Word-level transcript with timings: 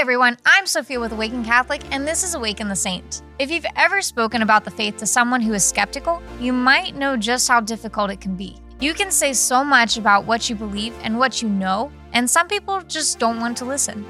everyone, 0.00 0.38
I'm 0.46 0.64
Sophia 0.64 0.98
with 0.98 1.12
Awaken 1.12 1.44
Catholic, 1.44 1.82
and 1.90 2.08
this 2.08 2.24
is 2.24 2.34
Awaken 2.34 2.68
the 2.68 2.74
Saint. 2.74 3.20
If 3.38 3.50
you've 3.50 3.66
ever 3.76 4.00
spoken 4.00 4.40
about 4.40 4.64
the 4.64 4.70
faith 4.70 4.96
to 4.96 5.06
someone 5.06 5.42
who 5.42 5.52
is 5.52 5.62
skeptical, 5.62 6.22
you 6.40 6.54
might 6.54 6.96
know 6.96 7.18
just 7.18 7.46
how 7.46 7.60
difficult 7.60 8.10
it 8.10 8.18
can 8.18 8.34
be. 8.34 8.56
You 8.80 8.94
can 8.94 9.10
say 9.10 9.34
so 9.34 9.62
much 9.62 9.98
about 9.98 10.24
what 10.24 10.48
you 10.48 10.56
believe 10.56 10.94
and 11.02 11.18
what 11.18 11.42
you 11.42 11.50
know, 11.50 11.92
and 12.14 12.30
some 12.30 12.48
people 12.48 12.80
just 12.80 13.18
don't 13.18 13.40
want 13.40 13.58
to 13.58 13.66
listen. 13.66 14.06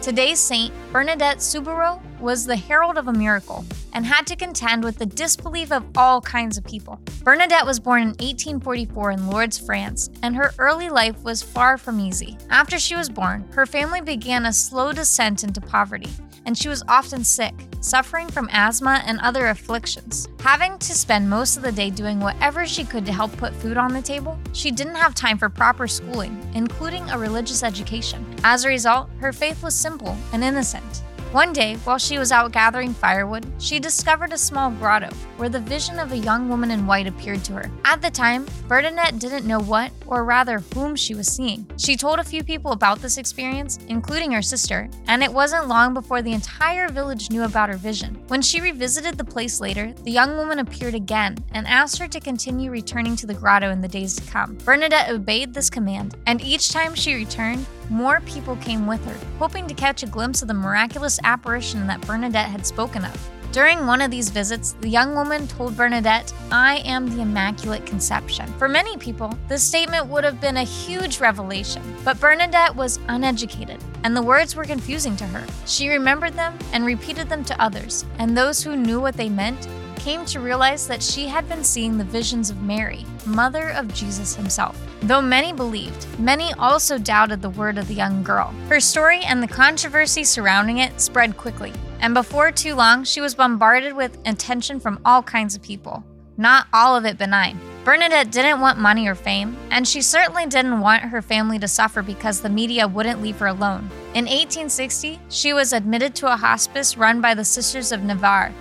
Today's 0.00 0.38
saint, 0.38 0.72
Bernadette 0.92 1.42
Soubirous, 1.42 1.98
was 2.20 2.46
the 2.46 2.56
herald 2.56 2.96
of 2.96 3.08
a 3.08 3.12
miracle 3.12 3.64
and 3.92 4.06
had 4.06 4.26
to 4.28 4.36
contend 4.36 4.84
with 4.84 4.96
the 4.96 5.06
disbelief 5.06 5.72
of 5.72 5.84
all 5.96 6.20
kinds 6.20 6.56
of 6.56 6.64
people. 6.64 7.00
Bernadette 7.24 7.66
was 7.66 7.80
born 7.80 8.02
in 8.02 8.08
1844 8.08 9.10
in 9.10 9.28
Lourdes, 9.28 9.58
France, 9.58 10.08
and 10.22 10.36
her 10.36 10.52
early 10.58 10.88
life 10.88 11.22
was 11.24 11.42
far 11.42 11.76
from 11.76 12.00
easy. 12.00 12.38
After 12.48 12.78
she 12.78 12.94
was 12.94 13.10
born, 13.10 13.44
her 13.52 13.66
family 13.66 14.00
began 14.00 14.46
a 14.46 14.52
slow 14.52 14.92
descent 14.92 15.42
into 15.42 15.60
poverty, 15.60 16.10
and 16.46 16.56
she 16.56 16.68
was 16.68 16.84
often 16.88 17.24
sick, 17.24 17.54
suffering 17.80 18.28
from 18.28 18.48
asthma 18.52 19.02
and 19.06 19.18
other 19.20 19.48
afflictions. 19.48 20.28
Having 20.40 20.78
to 20.78 20.94
spend 20.94 21.28
most 21.28 21.56
of 21.56 21.62
the 21.62 21.72
day 21.72 21.90
doing 21.90 22.20
whatever 22.20 22.66
she 22.66 22.84
could 22.84 23.06
to 23.06 23.12
help 23.12 23.36
put 23.36 23.54
food 23.54 23.76
on 23.76 23.92
the 23.92 24.02
table, 24.02 24.38
she 24.52 24.70
didn't 24.70 24.94
have 24.94 25.14
time 25.14 25.38
for 25.38 25.48
proper 25.48 25.88
schooling, 25.88 26.38
including 26.54 27.08
a 27.10 27.18
religious 27.18 27.62
education. 27.62 28.24
As 28.44 28.64
a 28.64 28.68
result, 28.68 29.08
her 29.20 29.32
faith 29.32 29.62
was 29.62 29.74
simple 29.74 30.16
and 30.32 30.44
innocent. 30.44 31.02
One 31.32 31.52
day, 31.52 31.74
while 31.84 31.98
she 31.98 32.16
was 32.16 32.32
out 32.32 32.52
gathering 32.52 32.94
firewood, 32.94 33.46
she 33.58 33.78
discovered 33.78 34.32
a 34.32 34.38
small 34.38 34.70
grotto 34.70 35.10
where 35.36 35.50
the 35.50 35.60
vision 35.60 35.98
of 35.98 36.10
a 36.10 36.16
young 36.16 36.48
woman 36.48 36.70
in 36.70 36.86
white 36.86 37.06
appeared 37.06 37.44
to 37.44 37.52
her. 37.52 37.70
At 37.84 38.00
the 38.00 38.10
time, 38.10 38.46
Bernadette 38.66 39.18
didn't 39.18 39.46
know 39.46 39.60
what, 39.60 39.92
or 40.06 40.24
rather 40.24 40.60
whom, 40.72 40.96
she 40.96 41.14
was 41.14 41.28
seeing. 41.28 41.70
She 41.76 41.98
told 41.98 42.18
a 42.18 42.24
few 42.24 42.42
people 42.42 42.72
about 42.72 43.02
this 43.02 43.18
experience, 43.18 43.78
including 43.88 44.32
her 44.32 44.40
sister, 44.40 44.88
and 45.06 45.22
it 45.22 45.30
wasn't 45.30 45.68
long 45.68 45.92
before 45.92 46.22
the 46.22 46.32
entire 46.32 46.88
village 46.88 47.30
knew 47.30 47.42
about 47.42 47.68
her 47.68 47.76
vision. 47.76 48.14
When 48.28 48.40
she 48.40 48.62
revisited 48.62 49.18
the 49.18 49.24
place 49.24 49.60
later, 49.60 49.92
the 50.04 50.10
young 50.10 50.34
woman 50.38 50.60
appeared 50.60 50.94
again 50.94 51.36
and 51.52 51.66
asked 51.66 51.98
her 51.98 52.08
to 52.08 52.20
continue 52.20 52.70
returning 52.70 53.16
to 53.16 53.26
the 53.26 53.34
grotto 53.34 53.70
in 53.70 53.82
the 53.82 53.86
days 53.86 54.16
to 54.16 54.30
come. 54.30 54.56
Bernadette 54.64 55.10
obeyed 55.10 55.52
this 55.52 55.68
command, 55.68 56.16
and 56.26 56.40
each 56.40 56.70
time 56.70 56.94
she 56.94 57.14
returned, 57.14 57.66
more 57.90 58.20
people 58.20 58.56
came 58.56 58.86
with 58.86 59.04
her, 59.04 59.16
hoping 59.38 59.66
to 59.66 59.74
catch 59.74 60.02
a 60.02 60.06
glimpse 60.06 60.42
of 60.42 60.48
the 60.48 60.54
miraculous 60.54 61.18
apparition 61.24 61.86
that 61.86 62.00
Bernadette 62.02 62.50
had 62.50 62.66
spoken 62.66 63.04
of. 63.04 63.30
During 63.50 63.86
one 63.86 64.02
of 64.02 64.10
these 64.10 64.28
visits, 64.28 64.72
the 64.82 64.90
young 64.90 65.14
woman 65.14 65.48
told 65.48 65.74
Bernadette, 65.74 66.34
I 66.52 66.76
am 66.84 67.08
the 67.08 67.22
Immaculate 67.22 67.86
Conception. 67.86 68.46
For 68.58 68.68
many 68.68 68.98
people, 68.98 69.32
this 69.48 69.62
statement 69.62 70.06
would 70.06 70.22
have 70.22 70.38
been 70.38 70.58
a 70.58 70.64
huge 70.64 71.18
revelation, 71.18 71.82
but 72.04 72.20
Bernadette 72.20 72.76
was 72.76 73.00
uneducated, 73.08 73.82
and 74.04 74.14
the 74.14 74.22
words 74.22 74.54
were 74.54 74.64
confusing 74.64 75.16
to 75.16 75.24
her. 75.24 75.46
She 75.66 75.88
remembered 75.88 76.34
them 76.34 76.58
and 76.74 76.84
repeated 76.84 77.30
them 77.30 77.42
to 77.44 77.60
others, 77.60 78.04
and 78.18 78.36
those 78.36 78.62
who 78.62 78.76
knew 78.76 79.00
what 79.00 79.16
they 79.16 79.30
meant 79.30 79.66
came 79.98 80.24
to 80.26 80.40
realize 80.40 80.86
that 80.86 81.02
she 81.02 81.26
had 81.26 81.48
been 81.48 81.64
seeing 81.64 81.98
the 81.98 82.04
visions 82.04 82.50
of 82.50 82.62
Mary, 82.62 83.04
mother 83.26 83.70
of 83.70 83.92
Jesus 83.92 84.34
himself. 84.34 84.80
Though 85.02 85.22
many 85.22 85.52
believed, 85.52 86.06
many 86.18 86.52
also 86.54 86.98
doubted 86.98 87.42
the 87.42 87.50
word 87.50 87.78
of 87.78 87.88
the 87.88 87.94
young 87.94 88.22
girl. 88.22 88.54
Her 88.68 88.80
story 88.80 89.20
and 89.24 89.42
the 89.42 89.48
controversy 89.48 90.24
surrounding 90.24 90.78
it 90.78 91.00
spread 91.00 91.36
quickly, 91.36 91.72
and 92.00 92.14
before 92.14 92.50
too 92.52 92.74
long, 92.74 93.04
she 93.04 93.20
was 93.20 93.34
bombarded 93.34 93.94
with 93.94 94.18
attention 94.26 94.80
from 94.80 95.00
all 95.04 95.22
kinds 95.22 95.54
of 95.54 95.62
people, 95.62 96.04
not 96.36 96.66
all 96.72 96.96
of 96.96 97.04
it 97.04 97.18
benign. 97.18 97.58
Bernadette 97.84 98.30
didn't 98.30 98.60
want 98.60 98.78
money 98.78 99.08
or 99.08 99.14
fame, 99.14 99.56
and 99.70 99.88
she 99.88 100.02
certainly 100.02 100.44
didn't 100.44 100.80
want 100.80 101.02
her 101.02 101.22
family 101.22 101.58
to 101.58 101.66
suffer 101.66 102.02
because 102.02 102.40
the 102.40 102.50
media 102.50 102.86
wouldn't 102.86 103.22
leave 103.22 103.38
her 103.38 103.46
alone. 103.46 103.88
In 104.14 104.26
1860, 104.26 105.18
she 105.30 105.52
was 105.52 105.72
admitted 105.72 106.14
to 106.16 106.30
a 106.30 106.36
hospice 106.36 106.98
run 106.98 107.20
by 107.20 107.34
the 107.34 107.44
Sisters 107.44 107.90
of 107.90 108.02
Nevers. 108.02 108.52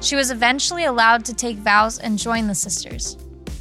She 0.00 0.16
was 0.16 0.30
eventually 0.30 0.84
allowed 0.84 1.24
to 1.24 1.34
take 1.34 1.56
vows 1.56 1.98
and 1.98 2.18
join 2.18 2.46
the 2.46 2.54
sisters. 2.54 3.16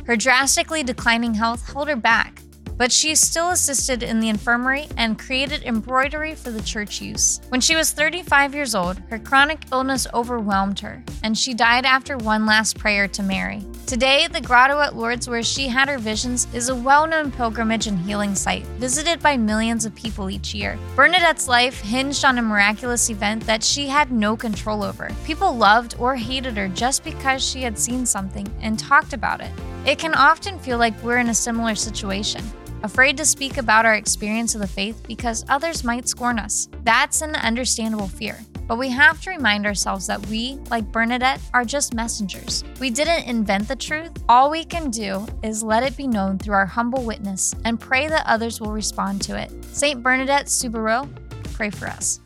Her 0.05 0.15
drastically 0.15 0.83
declining 0.83 1.33
health 1.33 1.71
held 1.71 1.87
her 1.87 1.95
back, 1.95 2.41
but 2.77 2.91
she 2.91 3.15
still 3.15 3.51
assisted 3.51 4.03
in 4.03 4.19
the 4.19 4.29
infirmary 4.29 4.87
and 4.97 5.17
created 5.17 5.63
embroidery 5.63 6.35
for 6.35 6.51
the 6.51 6.61
church 6.61 7.01
use. 7.01 7.39
When 7.49 7.61
she 7.61 7.75
was 7.75 7.91
35 7.91 8.53
years 8.53 8.75
old, 8.75 8.99
her 9.09 9.17
chronic 9.17 9.65
illness 9.71 10.07
overwhelmed 10.13 10.79
her, 10.81 11.03
and 11.23 11.37
she 11.37 11.53
died 11.53 11.85
after 11.85 12.17
one 12.17 12.45
last 12.45 12.77
prayer 12.77 13.07
to 13.07 13.23
Mary. 13.23 13.63
Today, 13.85 14.25
the 14.25 14.41
grotto 14.41 14.79
at 14.79 14.95
Lourdes 14.95 15.29
where 15.29 15.43
she 15.43 15.67
had 15.67 15.87
her 15.89 15.99
visions 15.99 16.47
is 16.55 16.69
a 16.69 16.75
well 16.75 17.05
known 17.05 17.31
pilgrimage 17.31 17.85
and 17.85 17.99
healing 17.99 18.33
site, 18.33 18.63
visited 18.79 19.21
by 19.21 19.37
millions 19.37 19.85
of 19.85 19.93
people 19.93 20.27
each 20.27 20.55
year. 20.55 20.79
Bernadette's 20.95 21.47
life 21.47 21.81
hinged 21.81 22.25
on 22.25 22.39
a 22.39 22.41
miraculous 22.41 23.11
event 23.11 23.45
that 23.45 23.63
she 23.63 23.87
had 23.87 24.11
no 24.11 24.35
control 24.35 24.83
over. 24.83 25.11
People 25.23 25.55
loved 25.55 25.95
or 25.99 26.15
hated 26.15 26.57
her 26.57 26.67
just 26.67 27.03
because 27.03 27.47
she 27.47 27.61
had 27.61 27.77
seen 27.77 28.07
something 28.07 28.51
and 28.59 28.79
talked 28.79 29.13
about 29.13 29.39
it. 29.39 29.51
It 29.85 29.99
can 29.99 30.15
often 30.15 30.57
feel 30.57 30.79
like 30.79 30.99
we're 31.03 31.19
in 31.19 31.29
a 31.29 31.35
similar 31.35 31.75
situation 31.75 32.43
afraid 32.85 33.17
to 33.17 33.25
speak 33.25 33.57
about 33.57 33.85
our 33.85 33.95
experience 33.95 34.53
of 34.53 34.61
the 34.61 34.67
faith 34.67 35.01
because 35.07 35.43
others 35.49 35.83
might 35.83 36.07
scorn 36.07 36.37
us. 36.37 36.69
That's 36.83 37.21
an 37.21 37.35
understandable 37.35 38.07
fear. 38.07 38.37
But 38.67 38.77
we 38.77 38.89
have 38.89 39.21
to 39.21 39.29
remind 39.29 39.65
ourselves 39.65 40.07
that 40.07 40.25
we, 40.27 40.55
like 40.69 40.91
Bernadette, 40.91 41.41
are 41.53 41.65
just 41.65 41.93
messengers. 41.93 42.63
We 42.79 42.89
didn't 42.89 43.25
invent 43.25 43.67
the 43.67 43.75
truth. 43.75 44.11
All 44.27 44.49
we 44.49 44.63
can 44.63 44.89
do 44.89 45.25
is 45.43 45.61
let 45.61 45.83
it 45.83 45.95
be 45.95 46.07
known 46.07 46.39
through 46.39 46.55
our 46.55 46.65
humble 46.65 47.03
witness 47.03 47.53
and 47.63 47.79
pray 47.79 48.07
that 48.07 48.25
others 48.25 48.59
will 48.59 48.71
respond 48.71 49.21
to 49.23 49.37
it. 49.37 49.51
St. 49.65 50.01
Bernadette 50.01 50.47
Soubirous, 50.47 51.07
pray 51.53 51.69
for 51.69 51.87
us. 51.87 52.19